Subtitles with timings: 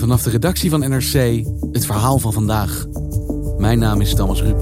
[0.00, 2.86] Vanaf de redactie van NRC het verhaal van vandaag.
[3.58, 4.60] Mijn naam is Thomas Rup.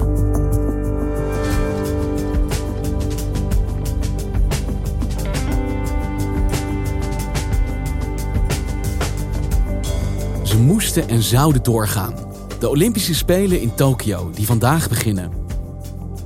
[10.43, 12.13] Ze moesten en zouden doorgaan.
[12.59, 15.31] De Olympische Spelen in Tokio, die vandaag beginnen.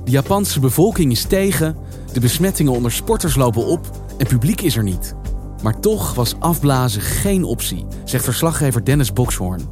[0.04, 1.76] De Japanse bevolking is tegen,
[2.12, 5.14] de besmettingen onder sporters lopen op en publiek is er niet.
[5.64, 9.68] Maar toch was afblazen geen optie, zegt verslaggever Dennis Boxhoorn.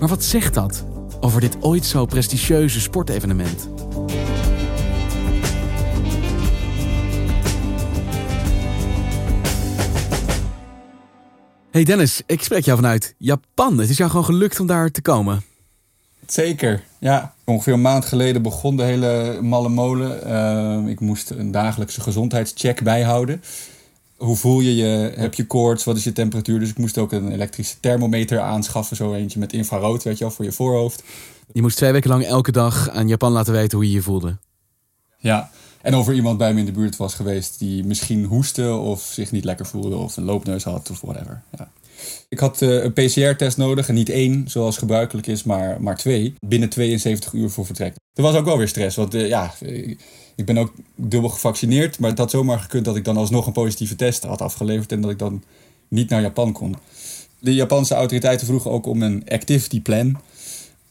[0.00, 0.84] Maar wat zegt dat
[1.20, 3.68] over dit ooit zo prestigieuze sportevenement?
[11.70, 13.78] Hey Dennis, ik spreek jou vanuit Japan.
[13.78, 15.42] Het is jou gewoon gelukt om daar te komen.
[16.26, 17.34] Zeker, ja.
[17.44, 20.20] Ongeveer een maand geleden begon de hele malle molen.
[20.84, 23.42] Uh, ik moest een dagelijkse gezondheidscheck bijhouden.
[24.16, 25.12] Hoe voel je je?
[25.16, 25.84] Heb je koorts?
[25.84, 26.58] Wat is je temperatuur?
[26.58, 28.96] Dus ik moest ook een elektrische thermometer aanschaffen.
[28.96, 31.02] Zo eentje met infrarood, weet je wel, voor je voorhoofd.
[31.52, 34.36] Je moest twee weken lang elke dag aan Japan laten weten hoe je je voelde.
[35.18, 35.50] Ja,
[35.82, 39.02] en of er iemand bij me in de buurt was geweest die misschien hoestte of
[39.02, 41.42] zich niet lekker voelde of een loopneus had of whatever.
[41.58, 41.70] Ja.
[42.28, 46.34] Ik had uh, een PCR-test nodig en niet één, zoals gebruikelijk is, maar, maar twee.
[46.46, 47.94] Binnen 72 uur voor vertrek.
[48.12, 49.54] Er was ook wel weer stress, want uh, ja,
[50.34, 51.98] ik ben ook dubbel gevaccineerd.
[51.98, 55.00] Maar het had zomaar gekund dat ik dan alsnog een positieve test had afgeleverd en
[55.00, 55.42] dat ik dan
[55.88, 56.76] niet naar Japan kon.
[57.38, 60.16] De Japanse autoriteiten vroegen ook om een activity plan.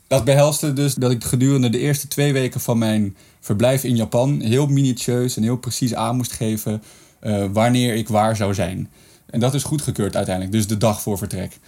[0.08, 4.40] Dat behelste dus dat ik gedurende de eerste twee weken van mijn verblijf in Japan
[4.40, 6.84] heel minutieus en heel precies aan moest geven
[7.24, 8.90] uh, wanneer ik waar zou zijn.
[9.26, 11.60] En dat is goedgekeurd uiteindelijk, dus de dag voor vertrek.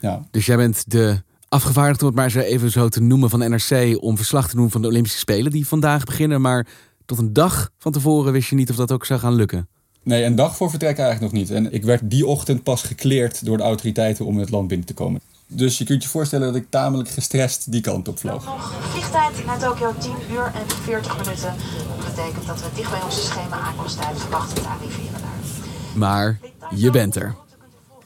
[0.00, 0.22] Ja.
[0.30, 4.02] Dus jij bent de afgevaardigde, om het maar zo even zo te noemen, van NRC
[4.02, 6.40] om verslag te doen van de Olympische Spelen die vandaag beginnen.
[6.40, 6.66] Maar
[7.08, 9.68] tot een dag van tevoren wist je niet of dat ook zou gaan lukken.
[10.02, 11.50] Nee, een dag voor vertrek eigenlijk nog niet.
[11.50, 14.94] En ik werd die ochtend pas gekleerd door de autoriteiten om het land binnen te
[14.94, 15.20] komen.
[15.46, 18.44] Dus je kunt je voorstellen dat ik tamelijk gestrest die kant op vloog.
[18.90, 21.54] Vliegtijd naar Tokio 10 uur en 40 minuten.
[21.98, 25.98] Dat betekent dat we dicht bij onze schema aankomst tijdens wachten te arriveren daar.
[25.98, 26.38] Maar
[26.74, 27.34] je bent er.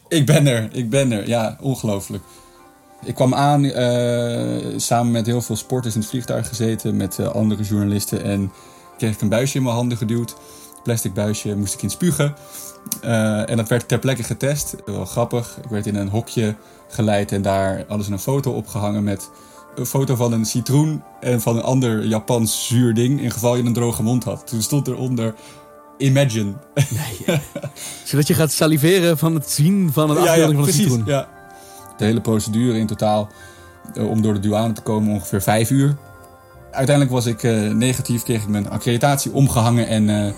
[0.09, 1.29] Ik ben er, ik ben er.
[1.29, 2.23] Ja, ongelooflijk.
[3.05, 7.29] Ik kwam aan uh, samen met heel veel sporters in het vliegtuig gezeten, met uh,
[7.29, 8.25] andere journalisten.
[8.25, 8.53] En
[9.03, 10.35] kreeg ik een buisje in mijn handen geduwd.
[10.83, 12.35] Plastic buisje, moest ik in spugen.
[13.05, 14.77] Uh, en dat werd ter plekke getest.
[14.87, 15.59] Wel grappig.
[15.63, 16.57] Ik werd in een hokje
[16.89, 19.31] geleid en daar hadden ze een foto opgehangen met
[19.75, 23.21] een foto van een citroen en van een ander Japans zuurding.
[23.21, 24.47] In geval je een droge mond had.
[24.47, 25.35] Toen stond eronder
[25.99, 26.53] Imagine.
[26.75, 27.41] Nee,
[28.05, 31.03] zodat je gaat saliveren van het zien van een afbeelding ja, ja, van een citroen.
[31.07, 31.29] Ja.
[31.97, 33.29] De hele procedure in totaal
[33.95, 35.97] uh, om door de douane te komen ongeveer vijf uur.
[36.73, 40.33] Uiteindelijk was ik uh, negatief, kreeg ik mijn accreditatie omgehangen en uh,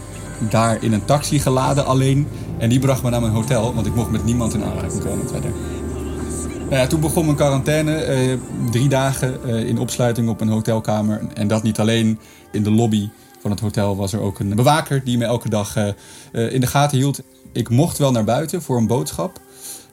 [0.50, 2.28] daar in een taxi geladen alleen.
[2.59, 5.28] En die bracht me naar mijn hotel, want ik mocht met niemand in aanraking komen
[5.28, 5.50] verder.
[6.59, 8.27] Nou ja, toen begon mijn quarantaine.
[8.27, 8.39] Uh,
[8.71, 11.22] drie dagen in opsluiting op een hotelkamer.
[11.34, 12.19] En dat niet alleen
[12.53, 13.09] in de lobby
[13.41, 15.77] van het hotel was er ook een bewaker die me elke dag
[16.33, 17.21] in de gaten hield.
[17.53, 19.41] Ik mocht wel naar buiten voor een boodschap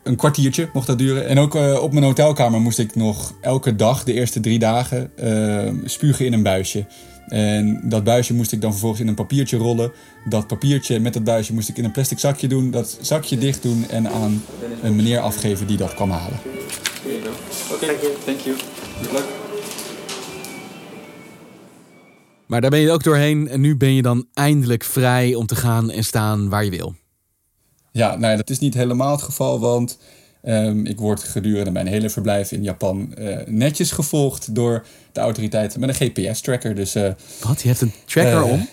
[0.03, 1.27] een kwartiertje mocht dat duren.
[1.27, 5.11] En ook uh, op mijn hotelkamer moest ik nog elke dag, de eerste drie dagen,
[5.23, 6.85] uh, spugen in een buisje.
[7.27, 9.91] En dat buisje moest ik dan vervolgens in een papiertje rollen.
[10.29, 12.71] Dat papiertje met dat buisje moest ik in een plastic zakje doen.
[12.71, 14.43] Dat zakje dicht doen en aan
[14.81, 16.39] een meneer afgeven die dat kwam halen.
[17.71, 17.95] Oké, okay,
[18.25, 18.55] thank you.
[19.01, 19.25] Good luck.
[22.47, 25.55] Maar daar ben je ook doorheen en nu ben je dan eindelijk vrij om te
[25.55, 26.95] gaan en staan waar je wil.
[27.91, 29.97] Ja, nou, dat is niet helemaal het geval, want
[30.43, 35.79] um, ik word gedurende mijn hele verblijf in Japan uh, netjes gevolgd door de autoriteiten
[35.79, 36.75] met een GPS-tracker.
[36.75, 37.11] Dus, uh,
[37.43, 37.61] Wat?
[37.61, 38.67] Je hebt een tracker uh, om?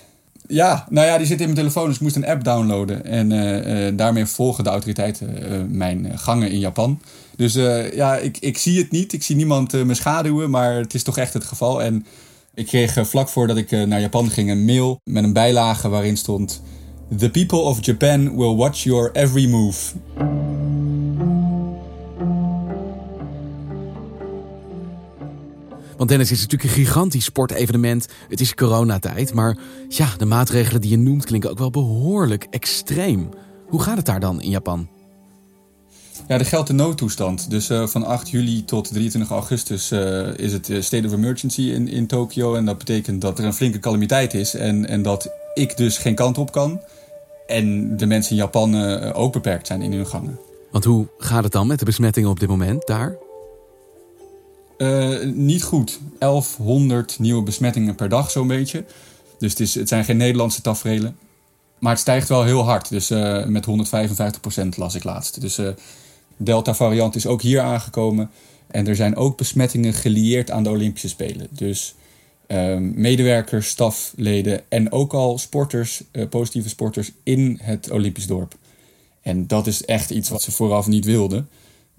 [0.47, 3.05] Ja, nou ja, die zit in mijn telefoon, dus ik moest een app downloaden.
[3.05, 7.01] En daarmee volgen de autoriteiten mijn gangen in Japan.
[7.37, 7.55] Dus
[7.95, 9.13] ja, ik, ik zie het niet.
[9.13, 11.83] Ik zie niemand me schaduwen, maar het is toch echt het geval.
[11.83, 12.07] En
[12.55, 16.63] ik kreeg vlak voordat ik naar Japan ging een mail met een bijlage waarin stond...
[17.17, 19.95] The people of Japan will watch your every move.
[25.97, 28.09] Want Dennis is natuurlijk een gigantisch sportevenement.
[28.29, 29.57] Het is coronatijd, maar
[29.89, 33.29] ja, de maatregelen die je noemt klinken ook wel behoorlijk extreem.
[33.67, 34.89] Hoe gaat het daar dan in Japan?
[36.27, 37.51] Ja, er geldt de noodtoestand.
[37.51, 41.89] Dus uh, van 8 juli tot 23 augustus uh, is het state of emergency in,
[41.89, 42.55] in Tokio.
[42.55, 46.15] En dat betekent dat er een flinke calamiteit is en, en dat ik dus geen
[46.15, 46.81] kant op kan.
[47.49, 50.39] En de mensen in Japan uh, ook beperkt zijn in hun gangen.
[50.71, 53.17] Want hoe gaat het dan met de besmettingen op dit moment daar?
[55.35, 56.01] niet goed.
[56.19, 58.85] 1100 nieuwe besmettingen per dag, zo'n beetje.
[59.39, 61.17] Dus het, is, het zijn geen Nederlandse tafereelen.
[61.79, 62.89] Maar het stijgt wel heel hard.
[62.89, 63.09] Dus
[63.47, 65.41] met 155% las ik laatst.
[65.41, 65.61] Dus
[66.37, 68.31] Delta-variant is ook hier aangekomen.
[68.67, 71.49] En er zijn ook besmettingen gelieerd aan de Olympische Spelen.
[71.51, 71.95] Dus
[72.95, 78.55] medewerkers, stafleden en ook al sporters, uh, positieve sporters in het Olympisch dorp.
[79.23, 81.49] En dat is echt iets wat ze vooraf niet wilden.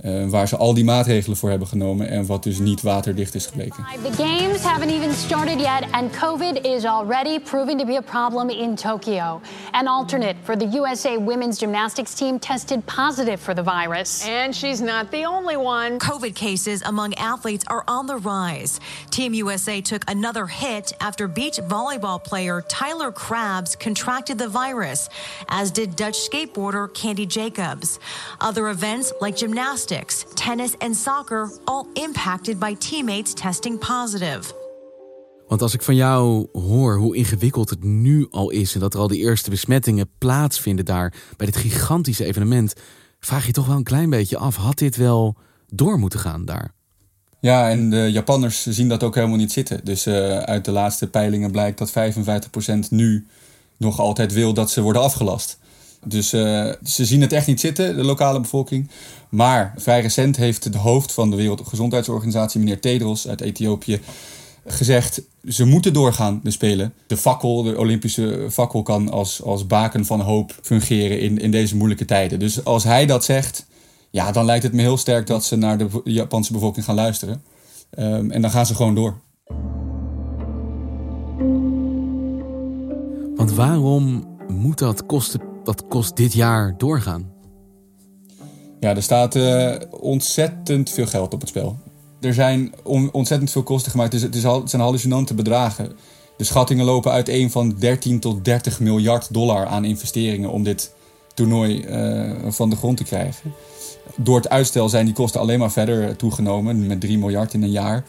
[0.06, 3.46] Uh, waar ze al die maatregelen voor hebben genomen en wat dus niet waterdicht is
[3.46, 3.86] gebleken.
[4.04, 8.50] The games haven't even started yet and COVID is already proving to be a problem
[8.50, 9.42] in Tokyo.
[9.72, 14.28] An alternate for the USA women's gymnastics team tested positive for the virus.
[14.28, 16.00] And she's not the only one.
[16.00, 18.80] COVID cases among athletes are on the rise.
[19.10, 25.10] Team USA took another hit after beach volleyball player Tyler Krabs contracted the virus,
[25.48, 28.00] as did Dutch skateboarder Candy Jacobs.
[28.40, 29.89] Other events like gymnastics
[30.34, 34.54] tennis en soccer all impacted by teammates testing positive.
[35.48, 39.00] Want als ik van jou hoor hoe ingewikkeld het nu al is en dat er
[39.00, 42.74] al de eerste besmettingen plaatsvinden daar bij dit gigantische evenement,
[43.20, 45.36] vraag je toch wel een klein beetje af: had dit wel
[45.68, 46.74] door moeten gaan daar?
[47.40, 49.80] Ja, en de Japanners zien dat ook helemaal niet zitten.
[49.84, 51.94] Dus uh, uit de laatste peilingen blijkt dat 55%
[52.90, 53.28] nu
[53.78, 55.59] nog altijd wil dat ze worden afgelast.
[56.06, 58.90] Dus uh, ze zien het echt niet zitten, de lokale bevolking.
[59.30, 64.00] Maar vrij recent heeft de hoofd van de Wereldgezondheidsorganisatie, meneer Tedros uit Ethiopië,
[64.66, 66.94] gezegd: ze moeten doorgaan, de Spelen.
[67.08, 71.76] De fakkel, de Olympische fakkel, kan als, als baken van hoop fungeren in, in deze
[71.76, 72.40] moeilijke tijden.
[72.40, 73.66] Dus als hij dat zegt,
[74.10, 77.44] ja, dan lijkt het me heel sterk dat ze naar de Japanse bevolking gaan luisteren.
[78.00, 79.18] Um, en dan gaan ze gewoon door.
[83.36, 87.32] Want waarom moet dat kosten dat kost dit jaar doorgaan?
[88.80, 91.78] Ja, er staat uh, ontzettend veel geld op het spel.
[92.22, 94.12] Er zijn on ontzettend veel kosten gemaakt.
[94.12, 95.92] Dus het, is zijn hallucinante bedragen.
[96.38, 100.94] De schattingen lopen uiteen van 13 tot 30 miljard dollar aan investeringen om dit
[101.34, 103.54] toernooi uh, van de grond te krijgen.
[104.16, 107.72] Door het uitstel zijn die kosten alleen maar verder toegenomen, met 3 miljard in een
[107.72, 108.04] jaar.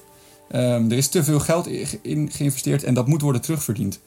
[0.53, 1.67] Um, er is te veel geld
[2.03, 4.01] in geïnvesteerd en dat moet worden terugverdiend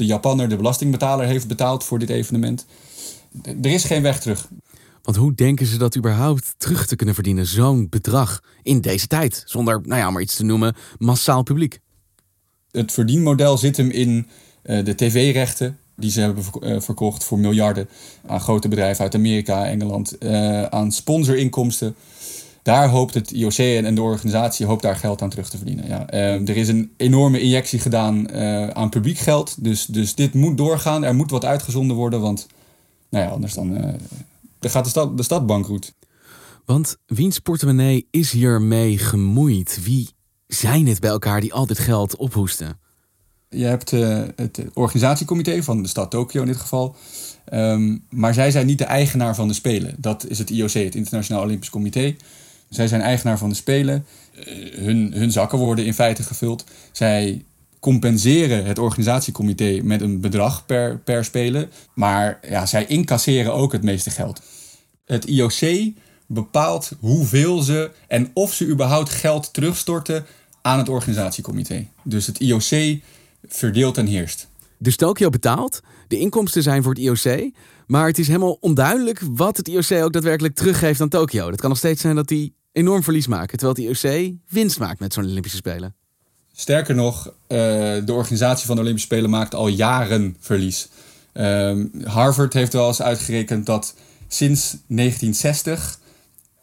[0.00, 2.66] de Japanner, de belastingbetaler, heeft betaald voor dit evenement.
[3.62, 4.48] Er is geen weg terug.
[5.02, 9.42] Want hoe denken ze dat überhaupt terug te kunnen verdienen, zo'n bedrag in deze tijd?
[9.46, 11.80] Zonder, nou ja, maar iets te noemen, massaal publiek.
[12.70, 14.26] Het verdienmodel zit hem in
[14.62, 17.88] uh, de tv-rechten die ze hebben uh, verkocht voor miljarden
[18.26, 21.94] aan grote bedrijven uit Amerika, Engeland, uh, aan sponsorinkomsten
[22.62, 25.86] daar hoopt het IOC en de organisatie hoopt daar geld aan terug te verdienen.
[25.86, 26.12] Ja.
[26.12, 29.64] Uh, er is een enorme injectie gedaan uh, aan publiek geld.
[29.64, 31.04] Dus, dus dit moet doorgaan.
[31.04, 32.20] Er moet wat uitgezonden worden.
[32.20, 32.46] Want
[33.10, 33.92] nou ja, anders dan, uh,
[34.58, 35.94] dan gaat de stad, de stad bankroet.
[36.64, 39.84] Want wiens portemonnee is hiermee gemoeid?
[39.84, 40.08] Wie
[40.46, 42.78] zijn het bij elkaar die al dit geld ophoesten?
[43.48, 46.96] Je hebt het organisatiecomité van de stad Tokio in dit geval.
[47.52, 49.94] Um, maar zij zijn niet de eigenaar van de Spelen.
[49.98, 52.16] Dat is het IOC, het Internationaal Olympisch Comité.
[52.70, 54.06] Zij zijn eigenaar van de Spelen.
[54.34, 56.64] Uh, hun, hun zakken worden in feite gevuld.
[56.92, 57.44] Zij
[57.80, 61.70] compenseren het organisatiecomité met een bedrag per, per Spelen.
[61.94, 64.42] Maar ja, zij incasseren ook het meeste geld.
[65.04, 65.92] Het IOC
[66.26, 70.26] bepaalt hoeveel ze en of ze überhaupt geld terugstorten
[70.62, 71.86] aan het organisatiecomité.
[72.02, 73.00] Dus het IOC
[73.46, 74.48] verdeelt en heerst.
[74.78, 77.50] Dus Tokio betaalt, de inkomsten zijn voor het IOC,
[77.86, 81.50] maar het is helemaal onduidelijk wat het IOC ook daadwerkelijk teruggeeft aan Tokio.
[81.50, 85.00] Dat kan nog steeds zijn dat die enorm verlies maken, terwijl het IOC winst maakt
[85.00, 85.94] met zo'n Olympische Spelen.
[86.52, 87.32] Sterker nog, uh,
[88.04, 90.88] de organisatie van de Olympische Spelen maakt al jaren verlies.
[91.34, 93.94] Uh, Harvard heeft wel eens uitgerekend dat
[94.28, 95.98] sinds 1960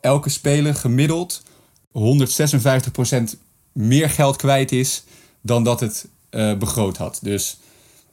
[0.02, 1.42] elke speler gemiddeld
[1.92, 3.38] 156%
[3.72, 5.04] meer geld kwijt is
[5.42, 7.20] dan dat het uh, begroot had.
[7.22, 7.58] Dus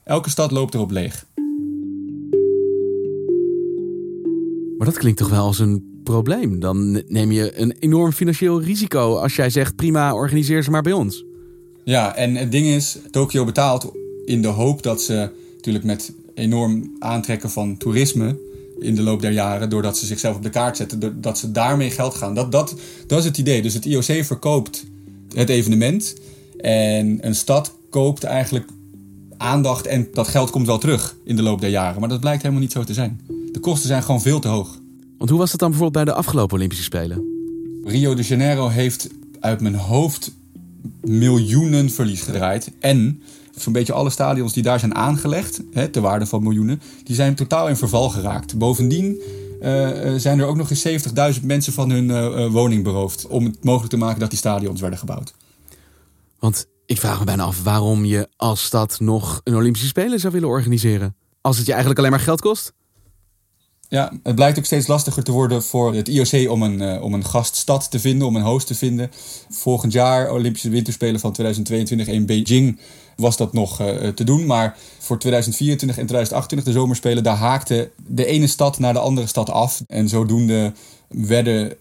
[0.04, 1.26] elke stad loopt erop leeg.
[4.78, 6.60] Maar dat klinkt toch wel als een probleem.
[6.60, 10.92] Dan neem je een enorm financieel risico als jij zegt: prima, organiseer ze maar bij
[10.92, 11.24] ons.
[11.84, 13.92] Ja, en het ding is, Tokio betaalt
[14.24, 18.36] in de hoop dat ze natuurlijk met enorm aantrekken van toerisme
[18.78, 21.90] in de loop der jaren, doordat ze zichzelf op de kaart zetten, dat ze daarmee
[21.90, 22.34] geld gaan.
[22.34, 22.74] Dat, dat,
[23.06, 23.62] dat is het idee.
[23.62, 24.84] Dus het IOC verkoopt
[25.34, 26.14] het evenement
[26.60, 28.68] en een stad koopt eigenlijk
[29.36, 32.00] aandacht en dat geld komt wel terug in de loop der jaren.
[32.00, 33.20] Maar dat blijkt helemaal niet zo te zijn.
[33.52, 34.78] De kosten zijn gewoon veel te hoog.
[35.18, 37.32] Want hoe was dat dan bijvoorbeeld bij de afgelopen Olympische Spelen?
[37.84, 39.08] Rio de Janeiro heeft
[39.40, 40.32] uit mijn hoofd
[41.00, 42.70] miljoenen verlies gedraaid.
[42.80, 43.22] En
[43.56, 47.34] zo'n beetje alle stadions die daar zijn aangelegd, hè, ter waarde van miljoenen, die zijn
[47.34, 48.58] totaal in verval geraakt.
[48.58, 49.20] Bovendien
[49.62, 50.88] uh, zijn er ook nog eens
[51.38, 53.26] 70.000 mensen van hun uh, woning beroofd.
[53.26, 55.34] Om het mogelijk te maken dat die stadions werden gebouwd.
[56.38, 60.32] Want ik vraag me bijna af waarom je als stad nog een Olympische Spelen zou
[60.32, 61.16] willen organiseren.
[61.40, 62.72] Als het je eigenlijk alleen maar geld kost?
[63.88, 67.14] Ja, het blijkt ook steeds lastiger te worden voor het IOC om een, uh, om
[67.14, 69.10] een gaststad te vinden, om een host te vinden.
[69.50, 72.78] Volgend jaar, Olympische Winterspelen van 2022 in Beijing,
[73.16, 74.46] was dat nog uh, te doen.
[74.46, 79.26] Maar voor 2024 en 2028, de zomerspelen, daar haakte de ene stad naar de andere
[79.26, 79.82] stad af.
[79.86, 80.72] En zodoende
[81.08, 81.76] werden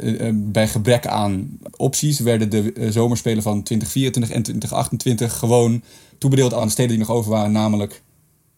[0.52, 5.84] bij gebrek aan opties, werden de zomerspelen van 2024 en 2028 gewoon
[6.18, 8.02] toebedeeld aan de steden die nog over waren, namelijk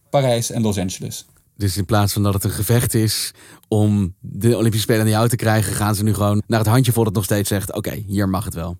[0.09, 1.25] Parijs en Los Angeles.
[1.57, 3.31] Dus in plaats van dat het een gevecht is
[3.67, 7.03] om de Olympische Spelen aan jou te krijgen, gaan ze nu gewoon naar het handjevol
[7.03, 8.77] dat nog steeds zegt: oké, hier mag het wel.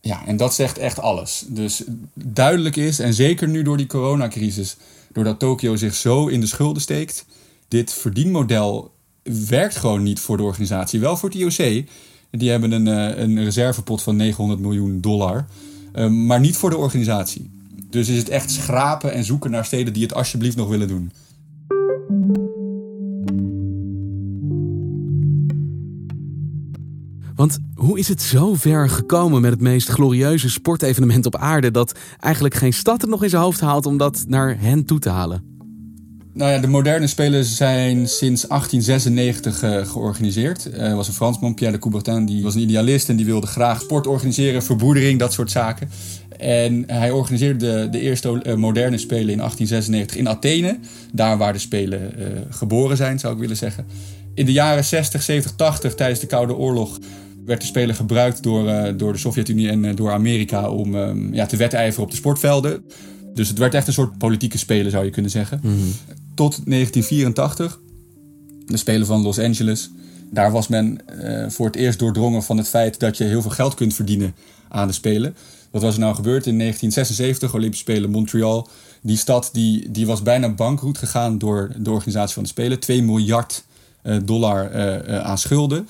[0.00, 1.44] Ja, en dat zegt echt alles.
[1.48, 1.82] Dus
[2.14, 4.76] duidelijk is, en zeker nu door die coronacrisis,
[5.12, 7.24] doordat Tokio zich zo in de schulden steekt,
[7.68, 8.92] dit verdienmodel
[9.48, 11.00] werkt gewoon niet voor de organisatie.
[11.00, 11.84] Wel voor het IOC.
[12.30, 15.46] Die hebben een, eh, een reservepot van 900 miljoen dollar.
[15.92, 17.50] Eh, maar niet voor de organisatie.
[17.90, 21.12] Dus is het echt schrapen en zoeken naar steden die het alsjeblieft nog willen doen.
[27.34, 31.98] Want hoe is het zo ver gekomen met het meest glorieuze sportevenement op aarde dat
[32.18, 35.08] eigenlijk geen stad het nog in zijn hoofd haalt om dat naar hen toe te
[35.08, 35.57] halen?
[36.38, 40.64] Nou ja, de moderne spelen zijn sinds 1896 uh, eh, georganiseerd.
[40.72, 43.46] Er uh, was een Fransman, Pierre de Coubertin, die was een idealist en die wilde
[43.46, 45.90] graag sport organiseren, verbroedering, dat soort zaken.
[46.38, 50.78] En hij organiseerde de, de eerste uh, moderne spelen in 1896 in Athene,
[51.12, 52.12] daar waar de spelen
[52.50, 53.86] geboren zijn, zou ik willen zeggen.
[54.34, 56.98] In de jaren 60, 70, 80, tijdens de Koude Oorlog,
[57.44, 61.56] werd de Spelen gebruikt door, door de Sovjet-Unie en door Amerika om um, ja, te
[61.56, 62.84] wedijveren op de sportvelden.
[63.34, 65.60] Dus het werd echt een soort politieke spelen, zou je kunnen zeggen.
[65.62, 65.74] Mhm.
[66.38, 67.80] Tot 1984,
[68.66, 69.90] de Spelen van Los Angeles.
[70.30, 73.50] Daar was men uh, voor het eerst doordrongen van het feit dat je heel veel
[73.50, 74.34] geld kunt verdienen
[74.68, 75.36] aan de Spelen.
[75.70, 78.68] Wat was er nou gebeurd in 1976, Olympische Spelen Montreal?
[79.02, 82.80] Die stad die, die was bijna bankroet gegaan door de organisatie van de Spelen.
[82.80, 83.64] 2 miljard
[84.24, 84.72] dollar
[85.22, 85.88] aan schulden.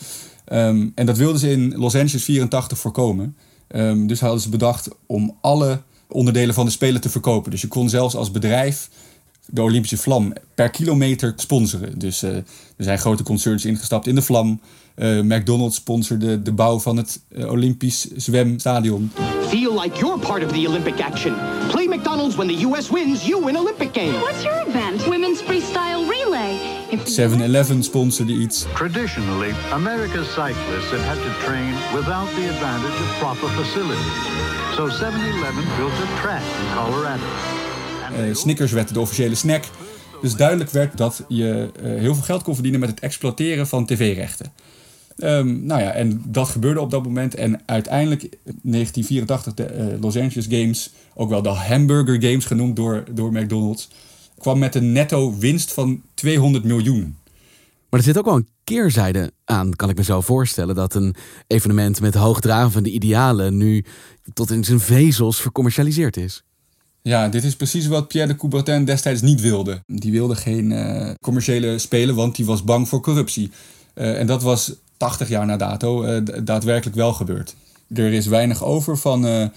[0.53, 3.37] Um, en dat wilden ze in Los Angeles 84 voorkomen.
[3.69, 7.51] Um, dus hadden ze bedacht om alle onderdelen van de Spelen te verkopen.
[7.51, 8.89] Dus je kon zelfs als bedrijf
[9.51, 11.99] de Olympische vlam per kilometer sponsoren.
[11.99, 12.45] Dus uh, er
[12.77, 14.61] zijn grote concerns ingestapt in de vlam.
[14.97, 19.13] Uh, McDonald's sponsorde de bouw van het uh, Olympisch zwemstadion.
[19.49, 21.35] Feel like you're part of the Olympic action.
[21.69, 24.13] Play McDonald's when the US wins, you win Olympic game.
[24.13, 25.07] What's your event?
[25.07, 26.77] Women's freestyle relay.
[27.05, 28.67] 7-Eleven sponsorde iets.
[28.75, 34.13] Traditionally, America's cyclists have had to train without the advantage of proper facilities.
[34.77, 37.58] So 7-Eleven built a track in Colorado.
[38.19, 39.65] Uh, Snickers werd de officiële snack.
[40.21, 43.87] Dus duidelijk werd dat je uh, heel veel geld kon verdienen met het exploiteren van
[43.87, 44.53] tv-rechten.
[45.17, 47.35] Um, nou ja, en dat gebeurde op dat moment.
[47.35, 53.33] En uiteindelijk, 1984, de Los Angeles Games, ook wel de Hamburger Games genoemd door, door
[53.33, 53.89] McDonald's,
[54.39, 57.17] kwam met een netto winst van 200 miljoen.
[57.91, 60.75] Maar er zit ook wel een keerzijde aan, kan ik me zo voorstellen.
[60.75, 61.15] Dat een
[61.47, 63.85] evenement met hoogdravende idealen nu
[64.33, 66.43] tot in zijn vezels vercommercialiseerd is.
[67.03, 69.83] Ja, dit is precies wat Pierre de Coubertin destijds niet wilde.
[69.87, 73.51] Die wilde geen uh, commerciële spelen, want die was bang voor corruptie.
[73.95, 77.55] Uh, en dat was 80 jaar na dato uh, daadwerkelijk wel gebeurd.
[77.95, 79.51] Er is weinig over van,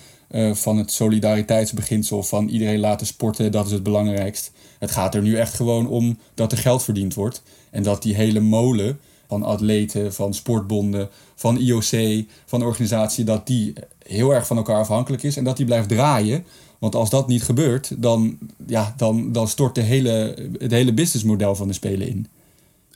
[0.54, 4.52] van het solidariteitsbeginsel van iedereen laten sporten, dat is het belangrijkst.
[4.80, 7.42] Het gaat er nu echt gewoon om dat er geld verdiend wordt.
[7.70, 13.74] En dat die hele molen van atleten, van sportbonden, van IOC, van organisatie, dat die
[14.08, 16.46] heel erg van elkaar afhankelijk is en dat die blijft draaien.
[16.82, 21.56] Want als dat niet gebeurt, dan, ja, dan, dan stort de hele, het hele businessmodel
[21.56, 22.28] van de Spelen in.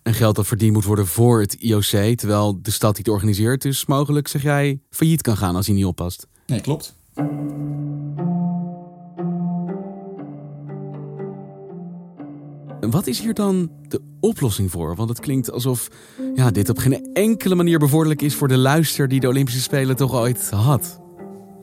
[0.03, 3.61] En geld dat verdiend moet worden voor het IOC, terwijl de stad die het organiseert
[3.61, 6.27] dus mogelijk, zeg jij, failliet kan gaan als hij niet oppast.
[6.47, 6.95] Nee, klopt.
[12.79, 14.95] Wat is hier dan de oplossing voor?
[14.95, 15.87] Want het klinkt alsof
[16.35, 19.95] ja, dit op geen enkele manier bevorderlijk is voor de luister die de Olympische Spelen
[19.95, 21.03] toch ooit had.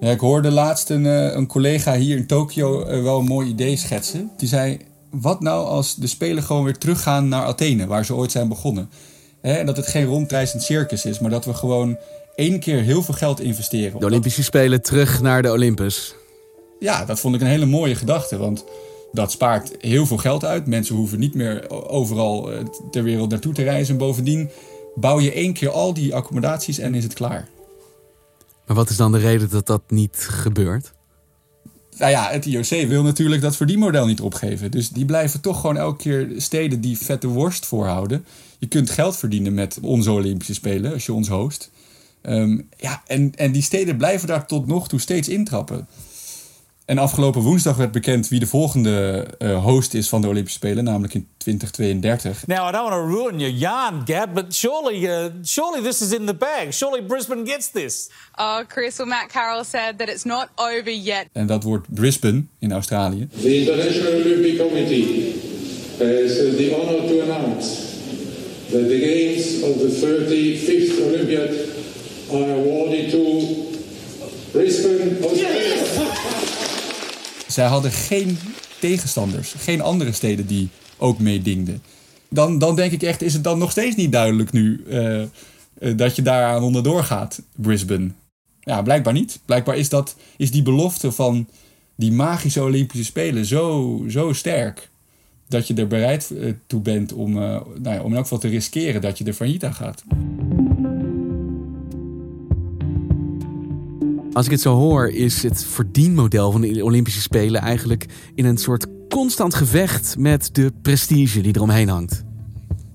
[0.02, 4.30] Ja, ik hoorde laatst een, een collega hier in Tokio wel een mooi idee schetsen.
[4.36, 4.78] Die zei,
[5.10, 8.90] wat nou als de Spelen gewoon weer teruggaan naar Athene, waar ze ooit zijn begonnen?
[9.40, 11.98] En dat het geen rondreizend circus is, maar dat we gewoon
[12.34, 14.00] één keer heel veel geld investeren.
[14.00, 16.14] De Olympische Spelen terug naar de Olympus.
[16.78, 18.36] Ja, dat vond ik een hele mooie gedachte.
[18.38, 18.64] Want
[19.12, 20.66] Dat spaart heel veel geld uit.
[20.66, 22.58] Mensen hoeven niet meer overal eh,
[22.90, 23.96] ter wereld naartoe te reizen.
[23.96, 24.50] Bovendien
[24.94, 27.48] bouw je één keer al die accommodaties en is het klaar.
[28.66, 30.92] Maar wat is dan de reden dat dat niet gebeurt?
[31.98, 34.70] Nou ja, het IOC wil natuurlijk dat verdienmodel niet opgeven.
[34.70, 38.24] Dus die blijven toch gewoon elke keer steden die vette worst voorhouden.
[38.58, 41.70] Je kunt geld verdienen met onze Olympische Spelen als je ons host.
[42.22, 45.88] Ehm, ja, en, en die steden blijven daar tot nog toe steeds intrappen.
[46.84, 50.84] En afgelopen woensdag werd bekend wie de volgende uh, host is van de Olympische Spelen,
[50.84, 52.46] namelijk in 2032.
[52.46, 56.12] Now, I don't want to ruin your yarn, Gab, but surely, uh, surely this is
[56.12, 56.74] in the bag.
[56.74, 58.10] Surely Brisbane gets this.
[58.34, 61.26] Oh, Chris, well, Matt Carroll said that it's not over yet.
[61.32, 63.28] En dat wordt Brisbane in Australië.
[63.40, 65.34] The International Olympic Committee
[65.98, 67.66] has the honor to announce
[68.70, 71.50] that the games of the 35th Olympiad
[72.30, 73.70] are awarded to
[74.52, 76.70] Brisbane, Australia.
[77.52, 78.38] Zij hadden geen
[78.80, 81.82] tegenstanders, geen andere steden die ook meedingden.
[82.28, 85.22] Dan, dan denk ik echt, is het dan nog steeds niet duidelijk nu uh,
[85.96, 88.10] dat je daaraan onderdoor gaat, Brisbane?
[88.60, 89.40] Ja, blijkbaar niet.
[89.44, 91.48] Blijkbaar is, dat, is die belofte van
[91.96, 94.90] die magische Olympische Spelen zo, zo sterk.
[95.48, 98.48] Dat je er bereid eh, toe bent om, nou ja, om in elk geval te
[98.48, 100.02] riskeren dat je er failliet aan gaat.
[104.32, 108.58] Als ik het zo hoor, is het verdienmodel van de Olympische Spelen eigenlijk in een
[108.58, 112.24] soort constant gevecht met de prestige die eromheen hangt.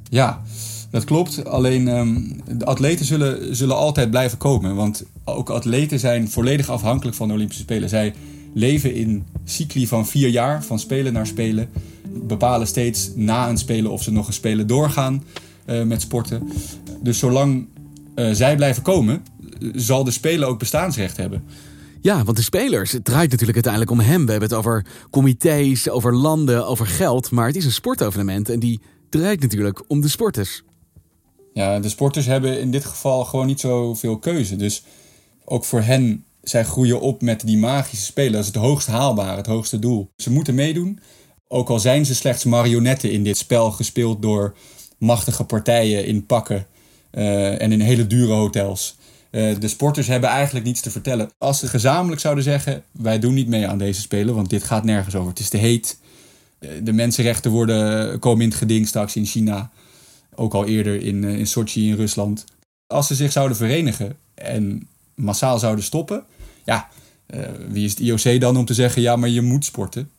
[0.09, 0.41] Ja,
[0.89, 1.45] dat klopt.
[1.45, 4.75] Alleen um, de atleten zullen, zullen altijd blijven komen.
[4.75, 7.89] Want ook atleten zijn volledig afhankelijk van de Olympische Spelen.
[7.89, 8.13] Zij
[8.53, 11.69] leven in cycli van vier jaar, van spelen naar spelen.
[12.27, 15.23] Bepalen steeds na een spelen of ze nog een spelen doorgaan
[15.65, 16.49] uh, met sporten.
[17.01, 17.67] Dus zolang
[18.15, 19.21] uh, zij blijven komen,
[19.75, 21.43] zal de speler ook bestaansrecht hebben.
[22.01, 24.25] Ja, want de spelers, het draait natuurlijk uiteindelijk om hem.
[24.25, 27.31] We hebben het over comité's, over landen, over geld.
[27.31, 30.63] Maar het is een sportevenement en die draait natuurlijk om de sporters.
[31.53, 34.55] Ja, de sporters hebben in dit geval gewoon niet zoveel keuze.
[34.55, 34.83] Dus
[35.45, 38.31] ook voor hen, zij groeien op met die magische spelen.
[38.31, 40.09] Dat is het hoogst haalbare, het hoogste doel.
[40.15, 40.99] Ze moeten meedoen,
[41.47, 44.55] ook al zijn ze slechts marionetten in dit spel gespeeld door
[44.97, 46.67] machtige partijen in pakken
[47.11, 48.97] uh, en in hele dure hotels.
[49.31, 51.31] Uh, de sporters hebben eigenlijk niets te vertellen.
[51.37, 54.83] Als ze gezamenlijk zouden zeggen: wij doen niet mee aan deze spelen, want dit gaat
[54.83, 55.29] nergens over.
[55.29, 55.99] Het is te heet.
[56.59, 59.71] Uh, de mensenrechten worden, komen in het geding straks in China.
[60.35, 62.45] Ook al eerder in, in Sochi in Rusland.
[62.87, 66.23] Als ze zich zouden verenigen en massaal zouden stoppen,
[66.65, 66.89] ja,
[67.67, 70.09] wie is het IOC dan om te zeggen: ja, maar je moet sporten?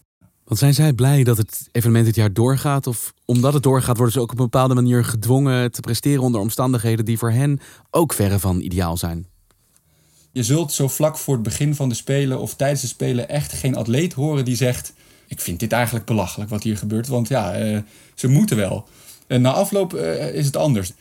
[0.49, 2.87] Want zijn zij blij dat het evenement dit jaar doorgaat?
[2.87, 6.41] Of omdat het doorgaat, worden ze ook op een bepaalde manier gedwongen te presteren onder
[6.41, 9.27] omstandigheden die voor hen ook verre van ideaal zijn?
[10.33, 13.53] Je zult zo vlak voor het begin van de Spelen of tijdens de Spelen echt
[13.53, 14.93] geen atleet horen die zegt:
[15.27, 17.79] Ik vind dit eigenlijk belachelijk wat hier gebeurt, want ja, uh,
[18.15, 18.89] ze moeten wel.
[19.27, 20.93] En na afloop uh, is het anders.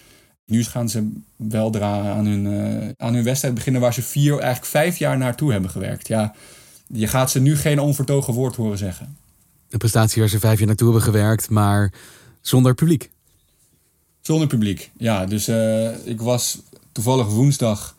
[0.45, 4.65] Nu gaan ze weldra aan hun, uh, aan hun wedstrijd beginnen waar ze vier, eigenlijk
[4.65, 6.07] vijf jaar naartoe hebben gewerkt.
[6.07, 6.35] Ja,
[6.87, 9.25] je gaat ze nu geen onvertogen woord horen zeggen
[9.69, 11.93] een prestatie waar ze vijf jaar naartoe hebben gewerkt, maar
[12.41, 13.09] zonder publiek.
[14.21, 15.25] Zonder publiek, ja.
[15.25, 16.59] Dus uh, ik was
[16.91, 17.95] toevallig woensdag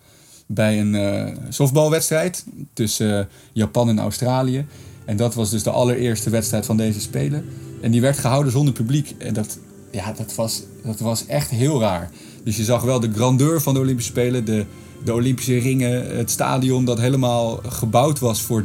[0.46, 4.66] bij een uh, softbalwedstrijd tussen uh, Japan en Australië.
[5.04, 7.44] En dat was dus de allereerste wedstrijd van deze Spelen.
[7.80, 9.14] En die werd gehouden zonder publiek.
[9.18, 9.58] En dat,
[9.90, 12.10] ja, dat, was, dat was echt heel raar.
[12.44, 14.64] Dus je zag wel de grandeur van de Olympische Spelen, de,
[15.04, 18.64] de Olympische ringen, het stadion dat helemaal gebouwd was voor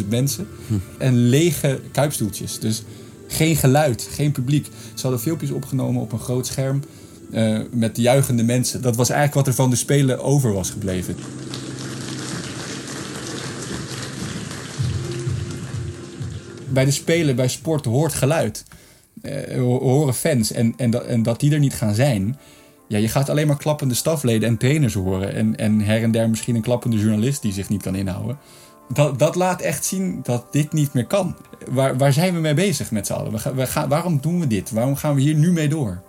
[0.00, 0.48] 30.000 mensen.
[0.66, 0.74] Hm.
[0.98, 2.58] En lege kuipstoeltjes.
[2.58, 2.82] Dus
[3.26, 4.66] geen geluid, geen publiek.
[4.94, 6.82] Ze hadden filmpjes opgenomen op een groot scherm
[7.32, 8.82] uh, met juichende mensen.
[8.82, 11.16] Dat was eigenlijk wat er van de Spelen over was gebleven.
[16.68, 18.64] Bij de Spelen, bij sport, hoort geluid.
[19.22, 20.52] Uh, horen fans.
[20.52, 22.38] En, en, dat, en dat die er niet gaan zijn,
[22.90, 25.34] ja, je gaat alleen maar klappende stafleden en trainers horen.
[25.34, 28.38] En, en her en der misschien een klappende journalist die zich niet kan inhouden.
[28.92, 31.36] Dat, dat laat echt zien dat dit niet meer kan.
[31.68, 33.32] Waar, waar zijn we mee bezig met z'n allen?
[33.32, 34.70] We we gaan, waarom doen we dit?
[34.70, 36.02] Waarom gaan we hier nu mee door?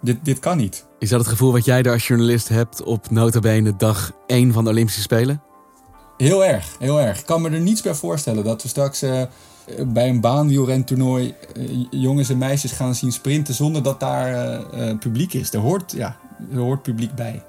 [0.00, 0.84] Dit, dit kan niet.
[0.98, 4.64] Is dat het gevoel wat jij daar als journalist hebt op notabene dag 1 van
[4.64, 5.42] de Olympische Spelen?
[6.16, 7.18] Heel erg, heel erg.
[7.18, 9.22] Ik kan me er niets bij voorstellen dat we straks uh,
[9.86, 15.32] bij een baanwielrentoernooi uh, jongens en meisjes gaan zien sprinten zonder dat daar uh, publiek
[15.32, 15.52] is.
[15.52, 16.16] Er hoort, ja,
[16.52, 17.42] er hoort publiek bij.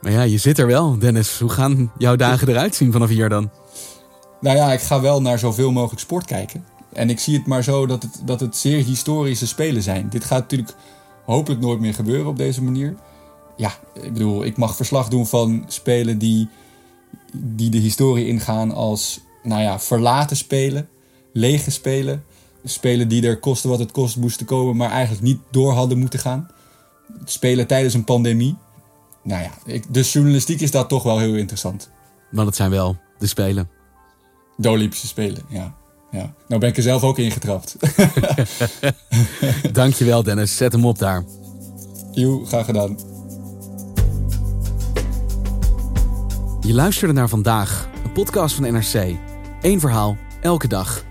[0.00, 1.38] Maar ja, je zit er wel, Dennis.
[1.38, 3.50] Hoe gaan jouw dagen eruit zien vanaf hier dan?
[4.40, 6.64] Nou ja, ik ga wel naar zoveel mogelijk sport kijken.
[6.92, 10.08] En ik zie het maar zo dat het, dat het zeer historische spelen zijn.
[10.08, 10.74] Dit gaat natuurlijk
[11.24, 12.94] hopelijk nooit meer gebeuren op deze manier.
[13.56, 16.48] Ja, ik bedoel, ik mag verslag doen van spelen die,
[17.32, 20.88] die de historie ingaan als, nou ja, verlaten spelen,
[21.32, 22.24] lege spelen,
[22.64, 26.18] Spelen die er kosten wat het kost moesten komen, maar eigenlijk niet door hadden moeten
[26.18, 26.48] gaan.
[27.24, 28.56] Spelen tijdens een pandemie.
[29.22, 31.90] Nou ja, ik, dus journalistiek is dat toch wel heel interessant.
[32.30, 33.68] Want het zijn wel de Spelen.
[34.56, 35.74] De Olympische Spelen, ja.
[36.10, 36.34] ja.
[36.48, 37.76] Nou ben ik er zelf ook ingetrapt.
[39.72, 41.24] Dankjewel Dennis, zet hem op daar.
[42.12, 42.98] Joe, graag gedaan.
[46.60, 49.16] Je luisterde naar vandaag, een podcast van NRC.
[49.60, 51.08] Eén verhaal, elke dag.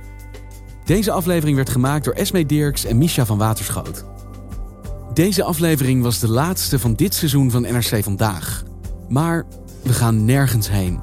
[0.90, 4.06] Deze aflevering werd gemaakt door Esme Dirks en Misha van Waterschoot.
[5.14, 8.64] Deze aflevering was de laatste van dit seizoen van NRC Vandaag.
[9.10, 9.46] Maar
[9.84, 11.00] we gaan nergens heen.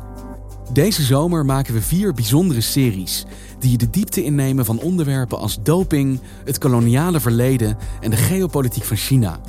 [0.73, 3.25] Deze zomer maken we vier bijzondere series
[3.59, 8.97] die de diepte innemen van onderwerpen als doping, het koloniale verleden en de geopolitiek van
[8.97, 9.41] China.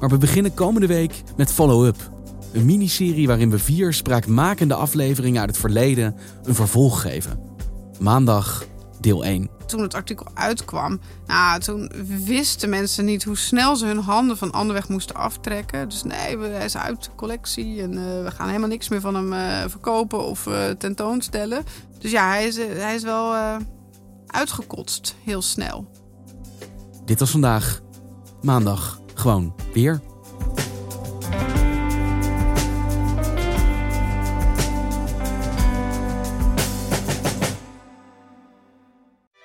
[0.00, 2.10] Maar we beginnen komende week met Follow Up,
[2.52, 7.38] een miniserie waarin we vier spraakmakende afleveringen uit het verleden een vervolg geven.
[7.98, 8.66] Maandag,
[9.06, 11.90] deel 1 toen het artikel uitkwam, nou, toen
[12.24, 15.88] wisten mensen niet hoe snel ze hun handen van Anderweg moesten aftrekken.
[15.88, 19.14] Dus nee, hij is uit de collectie en uh, we gaan helemaal niks meer van
[19.14, 21.64] hem uh, verkopen of uh, tentoonstellen.
[21.98, 23.34] Dus ja, hij is, hij is wel
[24.26, 25.90] uitgekotst, heel snel.
[27.04, 27.80] Dit was vandaag,
[28.42, 30.00] maandag, gewoon weer.